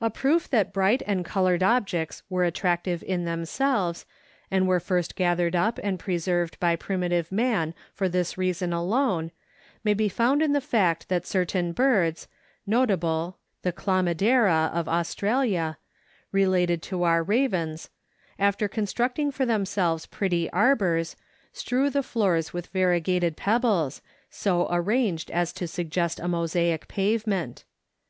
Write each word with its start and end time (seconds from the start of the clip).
A 0.00 0.08
proof 0.08 0.48
that 0.48 0.72
bright 0.72 1.02
and 1.06 1.26
colored 1.26 1.62
objects 1.62 2.22
were 2.30 2.42
attractive 2.44 3.02
in 3.02 3.26
themselves, 3.26 4.06
and 4.50 4.66
were 4.66 4.80
first 4.80 5.14
gathered 5.14 5.54
up 5.54 5.78
and 5.82 5.98
preserved 5.98 6.58
by 6.58 6.74
primitive 6.74 7.30
man 7.30 7.74
for 7.92 8.08
this 8.08 8.38
reason 8.38 8.72
alone, 8.72 9.30
may 9.84 9.92
be 9.92 10.08
found 10.08 10.40
in 10.40 10.54
the 10.54 10.60
fact 10.62 11.10
that 11.10 11.26
certain 11.26 11.72
birds, 11.72 12.28
notable 12.66 13.36
the 13.60 13.74
Chlamydera 13.74 14.70
of 14.72 14.88
Australia, 14.88 15.76
related 16.32 16.80
to 16.84 17.02
our 17.02 17.22
ravens, 17.22 17.90
after 18.38 18.68
constructing 18.68 19.30
for 19.30 19.44
themselves 19.44 20.06
pretty 20.06 20.48
arbors, 20.48 21.14
strew 21.52 21.90
the 21.90 22.02
floors 22.02 22.54
with 22.54 22.68
variegated 22.68 23.36
pebbles, 23.36 24.00
so 24.30 24.66
arranged 24.70 25.30
as 25.30 25.52
to 25.52 25.68
suggest 25.68 26.18
a 26.18 26.26
mosaic 26.26 26.88
pavement. 26.88 27.64